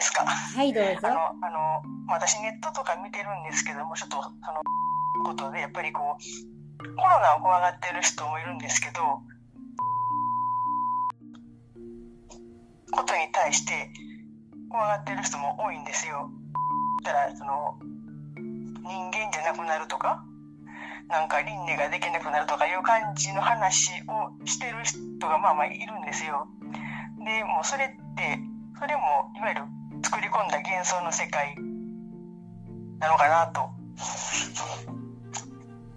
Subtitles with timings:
[0.00, 0.24] ですか？
[0.24, 1.00] はい、どうぞ。
[1.04, 4.64] あの、あの、私ネットとか見てるんですけども、ちょっと、その、
[5.24, 9.20] ことで、やっぱりこう、コロナを怖がってる人もいるんですけど、
[12.90, 13.92] ことに対して
[14.70, 16.30] 怖がってる人も多いんですよ。
[17.04, 17.76] だから、その、
[18.80, 20.24] 人間じゃなくなるとか、
[21.08, 26.48] なんか輪廻ができなくなるとかいう感じの話をしてる人がまあまあいるんですよ。
[27.22, 28.40] で、もうそれって、
[28.78, 29.02] それも
[29.36, 29.62] いわゆる
[30.02, 31.54] 作り込んだ幻想の世界
[32.98, 34.99] なのかなと。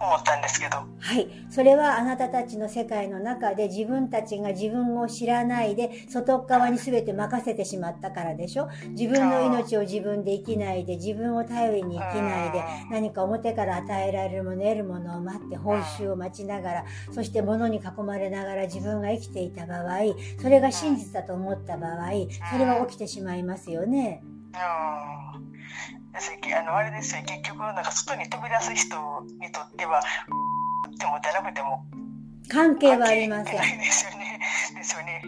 [0.04, 0.78] 思ったんですけど。
[0.78, 0.86] は
[1.20, 1.28] い。
[1.50, 8.70] それはあなたたちの世界の中で自分たちが自分を知らないで外側に全て任せてしまったからでしょ？
[8.90, 20.00] 自分の命を自分で生きないで自分を頼りに生きないで何か表から与えられるもの得るものを待って報酬を待ちながらそして物に囲まれながら自分が生きていた場合
[20.42, 22.12] それが真実だと思った場合
[22.52, 24.24] それは起きてしまいますよね。
[26.54, 28.96] あのあれですよ結局なんか外に飛び出す人
[29.42, 30.02] にとっては
[31.00, 31.84] でも出なくても
[32.48, 33.58] 関係はありません。
[33.58, 34.40] ないですよね。
[34.76, 35.22] ですよね。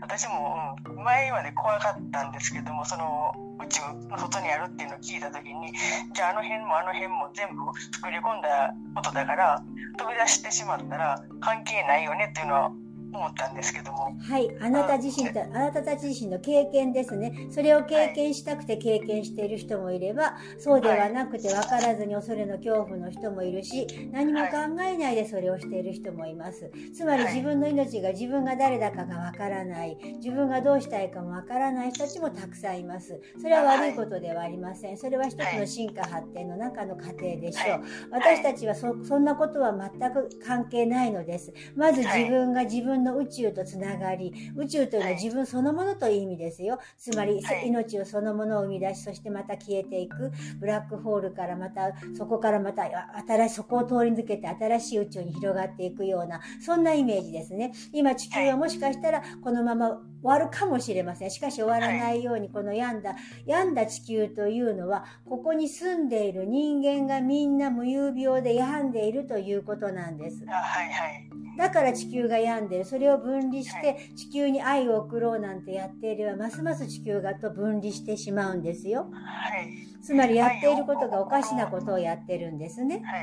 [0.00, 3.32] 私も、うん、前はね怖かったんですけどもその
[3.62, 5.72] 宇宙の外にあるっていうのを聞いた時に
[6.14, 7.62] じゃああの辺もあの辺も全部
[7.94, 9.62] 作り込んだことだから
[9.98, 12.72] 飛び出してしまったら関係ないよねっていうのは
[13.12, 14.16] 思ったんですけども。
[14.20, 14.50] はい。
[14.60, 17.48] あなた自身と、あなたたち自身の経験ですね。
[17.50, 26.70] それを経験したくて経験している人もいれば、そうではなくて分からずに恐れの恐怖の人もいるし、何も考えないでそれをしている人もいます。
[26.94, 33.20] つまり自分の命が自分が誰だかが分からない、自分がどうしたいかも分からない人たちもたくさんいます。
[33.40, 34.98] それは悪いことではありません。
[34.98, 37.82] それは一つの進化発展の中の過程でしょう。
[38.10, 41.52] 私たちはそそんなことは全く関係ないのです。
[41.76, 46.78] まず自分が自分の宇宙とつながり、宇宙というのは自分そのものという意味ですよ。
[46.98, 50.32] つまり、はい命をそのものを生み出し、そしてまた消えていく。
[50.58, 57.72] ブラックホールからまた、そこからまた、あ新しい、そこを通り抜けて新しい宇宙に広がっていくような、そんなイメージですね。
[57.92, 61.30] 今地球はもしかしたらこのまま終わるかもしれません。
[61.30, 63.16] しかし終わらないように、この病んだ、
[63.46, 70.44] 病んだ地球というのは、ここに住んでいる人間がみんな無遊病で病んでいるということなんです。
[70.48, 71.39] あはいはい。
[71.60, 72.86] だから地球が病んでる。
[72.86, 79.10] それを分離して地球に愛を送ろうなんてやっていれば、ますます地球がと分離してしまうんですよ。
[79.12, 79.68] はい。
[80.02, 83.02] つまりやっていることがおかしなことをやってるんですね。
[83.04, 83.18] は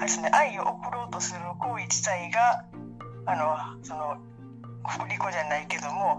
[0.00, 2.64] ですね、愛を送ろうとする行為自体が、
[3.26, 4.16] あの、その、
[4.88, 6.18] 振り子じゃないけども、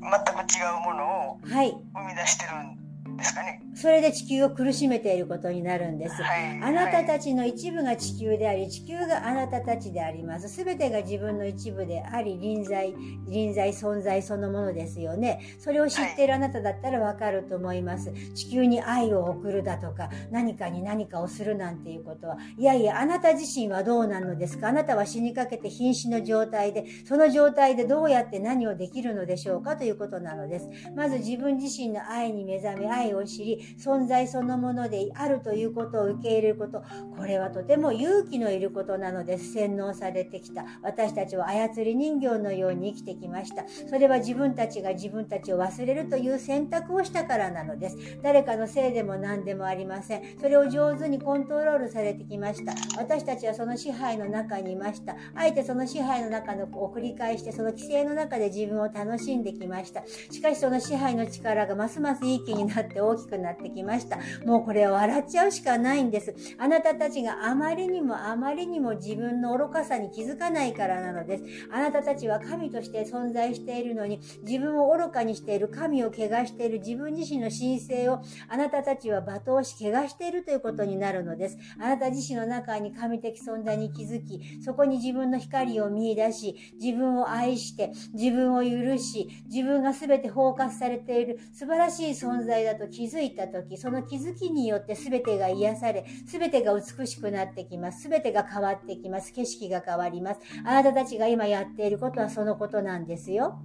[0.00, 0.44] 全く違
[0.78, 1.76] うものをはい。
[1.92, 2.85] 生み出してるん
[3.16, 3.62] ですかね。
[3.74, 6.22] それで地球を苦しめていることになるんです。
[6.22, 6.60] はい。
[6.62, 10.48] あなたち、たちの一部が地球であり、地球があなたたちであります。
[10.48, 12.94] すべてが自分の一部であり、臨在、
[13.28, 15.40] 臨在存在そのものですよね。
[15.58, 18.12] それを知っているあなただったらわかると思います。
[18.34, 24.68] 地球に愛を送るだとか、何かに何かをするなんていうことは、いやいや、あなた自身はどうなのですか？
[24.68, 29.76] あなたは死にかけて瀕死の状態で、その状態でどうやって何をできるのでしょうか？
[29.76, 30.68] ということなのです。
[30.94, 36.82] まず自分自身の愛に目覚め、愛を知り、存在そのものであるということを受け入れること、
[37.16, 39.52] これはとても勇気のいることなのです。
[39.52, 40.64] 洗脳されてきた。
[40.82, 43.64] 私たちは操り人形のように生きてきました。
[43.88, 47.96] それは自分たちが自分たちを忘れるという選択をしたからなのです。
[48.22, 50.38] 誰かのせいでも何でもありません。
[50.40, 52.74] それを上手にコントロールされてきました。
[52.98, 55.16] 私たちはその支配の中にいました。
[55.34, 60.02] あえてその支配の中のを繰り返して、その規制の中で自分を楽しんできました。
[60.30, 64.18] しかしその支配の力がますますいい気になって大きくなってきました。
[64.44, 66.34] もうこれは笑っちゃうしかないんです。
[66.58, 71.44] あなたたちがあまりにもあまりにも自分の愚かさに気づかないからなのです。
[71.70, 76.12] あなたたちは神として存在しているのに、自分を愚かにしている神を汚
[76.46, 81.58] している自分自身の神聖をあなたたちは罵倒し汚しているということになるのです。
[81.78, 98.08] あなた自身の中に神的存在に気づき、そこに自分の光を見出し、自分を愛して、自分を許し、自分が全て包括されている素晴らしい存在だと気づいたとき、その気づきによって全てが癒され、全てが美しくなってきます。
[98.08, 99.32] 全てが変わってきます。
[99.32, 100.40] 景色が変わります。
[100.64, 103.58] あなたたちが今やっていることはそのことなんですよ。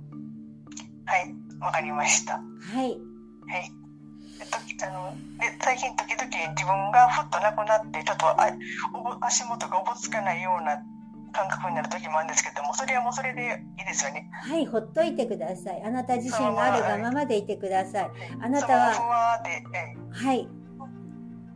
[1.05, 1.35] はい。
[1.59, 2.33] わかりました。
[2.33, 2.41] は
[2.73, 2.91] はい。
[2.91, 2.97] い。
[4.39, 8.51] で時あので最近時々自分がふっとなくなって、ちょっとあ
[9.21, 10.81] 足元がおぼつかないような
[11.31, 14.29] 感覚になる時もあるんですけども、それはもうそれでいいですよね。
[14.31, 15.81] はい、ほっといてください。
[15.83, 18.11] あなた自身があるがままでいてください。
[18.41, 19.41] あなたは
[20.11, 20.47] はい。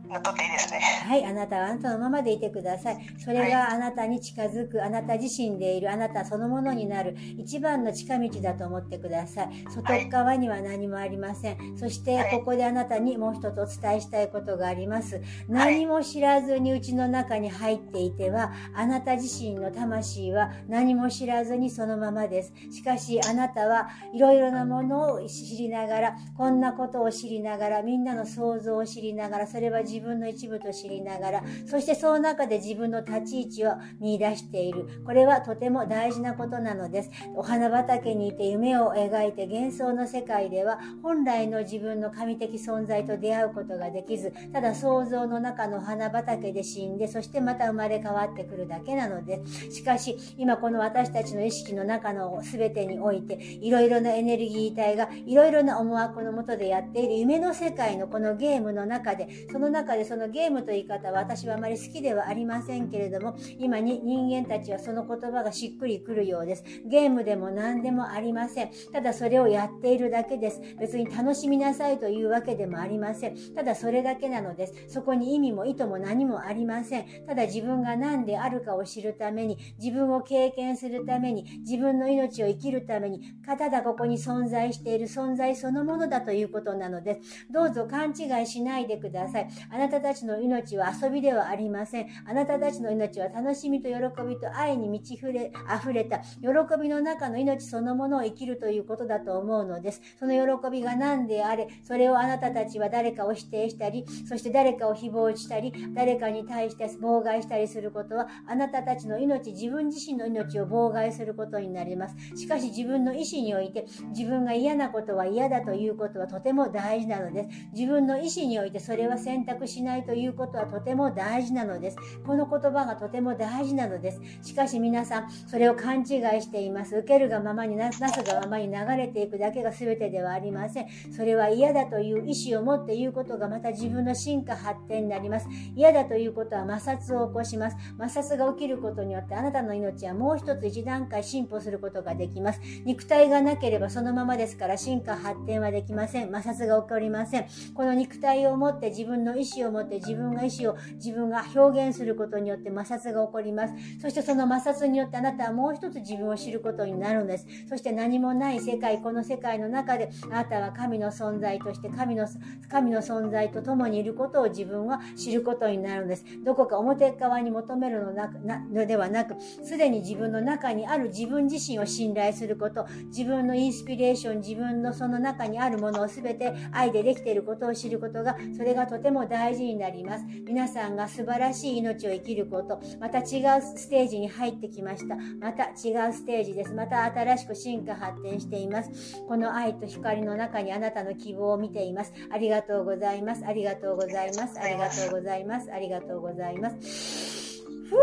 [0.08, 0.80] なっとっていいですね。
[1.04, 2.98] はい、あなたはあなたのままでいてください。
[3.18, 9.64] それがあなたに近づく、あなた自身でいる、あなたそのものになる、一番の近道だと思ってください。
[9.70, 11.78] 外側には何もありません。
[11.78, 15.20] そして、ここであなたにもう一つお伝えしたいことがあります。
[15.48, 22.52] 何も知らずにうちの中に入っていては、あなた自身の魂は何も知らずにそのままです。
[22.70, 35.02] しかし、あなたはいろいろなものを知りながら、こんなことを知りながら、みんなの想像を知りながら、それは自自分の一部と知りながら、そしてその中で自分の立ち位置を見出している。
[35.06, 37.10] これはとても大事なことなのです。
[37.34, 49.70] お花畑にいて夢を描いて幻想の世界では、本来の自分の神的存在と出会うことができず、ただ想像の中の花畑で死んで、そしてまた生まれ変わってくるだけなのです。
[49.76, 66.64] しかし、今この私たちの意識の中の全てにおいて、いろいろなエネルギー体がいろいろな思惑のもとでやっている夢の世界のこのゲームの中で、その中でそのゲームという言い方は私はあまり好きではありませんけれども、今に人間たちはその言葉がしっくりくるようです。
[66.86, 68.70] ゲームでも何でもありません。
[68.92, 70.60] ただそれをやっているだけです。
[70.78, 73.36] 別に楽しみなさいというわけでもありません。
[73.54, 74.74] ただそれだけなのです。
[74.88, 77.06] そこに意味も意図も何もありません。
[77.26, 87.46] ただ自分が何であるかを知るために、自分を経験するために、自分の命を生きるために、ただここに存在している存在そのものだということなのです。
[87.52, 89.48] どうぞ勘違いしないでください。
[89.76, 92.06] あなたたちの命は遊びではありません。
[92.26, 93.94] あなたたちの命は楽しみと喜
[94.26, 96.46] びと愛に満ち溢れ溢れた喜
[96.80, 100.00] びの中の命そのものを生きるということだと思うのです。
[100.18, 112.16] その喜びが何であれ、それをあなたたちは誰かを否定したり、そして誰かを誹謗したり、誰かに対して妨害したりすることは、あなたたちの命、自分自身の命を妨害することになります。
[112.34, 113.84] しかし自分の意思において、
[114.16, 117.48] 自分が嫌なことは嫌だということはとても大事なのです。
[117.74, 121.96] 自分の意思においてそれは選択しないということはとても大事なのです。
[122.26, 124.20] この言葉がとても大事なのです。
[124.42, 126.06] しかし皆さん、それを勘違い
[126.42, 126.96] しています。
[126.96, 130.86] 受けるがままにな、なすがままに流れていくだけが全てではありません。
[131.12, 135.48] それは嫌だという意思を持って言うことがまた自分の進化発展になります。
[135.74, 137.76] 嫌だということは摩擦を起こします。
[137.98, 142.60] 摩擦が起きることによってあなたの命はもう一つ一段階進歩することができます。
[142.84, 146.32] 肉体がなければそのままですから進化発展はできません。
[146.32, 147.46] 摩擦が起こりません。
[147.74, 153.74] この肉体を持って自分の意思を持って自分が意思を自分が表現することによって摩擦が起こります。
[154.00, 157.46] そしてその摩擦によってあなたはもう一つ自分を知ることになるんです。
[157.68, 162.26] そして何もない世界、この世界の中であなたは神の存在として神の
[162.68, 166.24] 神の存在と共にいることを自分は知ることになるんです。
[166.44, 168.28] どこか表側に求めるのな
[168.72, 180.24] のではなく、すでに自分の中にある自分自身を信頼すること、自分のインスピレーション、自分のその中にあるものを全て愛でできていることを知ることが、それがとても大事事になります。
[180.46, 185.16] 皆さんが素晴らしい命を生きること、また違うステージに入ってきました。
[185.40, 186.74] また違うステージです。
[186.74, 189.22] また新しく進化発展しています。
[189.28, 192.12] この愛と光の中にあなたの希望を見ています。
[192.30, 193.44] ありがとうございます。
[193.46, 194.58] ありがとうございます。
[194.58, 195.72] ありがとうございます。
[195.72, 197.62] ありがとうございます。
[197.88, 197.96] ふ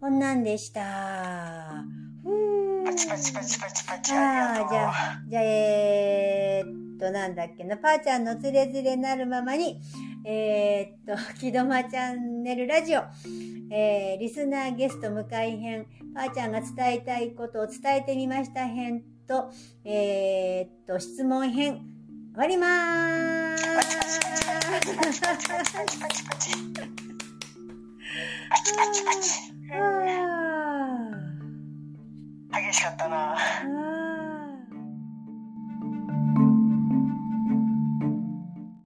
[0.00, 2.07] こんなんでした。
[2.88, 4.14] パチパチパチパチパチ。
[4.14, 4.94] ああ、じゃあ、
[5.28, 9.78] じゃあ、えー、っと、なんだっけな、パーちゃんのつれづれなるままに、
[10.24, 13.02] えー、っと、木戸間チャンネルラジオ、
[13.70, 19.50] えー、リスナーゲスト向かい編、パーちゃんが伝えたいことを伝えてみました編と、
[19.84, 21.82] えー、っと、質問編、
[22.32, 23.68] 終わりまーす。
[23.76, 26.86] パチパチパチパチパチパチパチパチパ
[28.64, 29.97] チパチパチ
[32.68, 33.34] 厳しかったな。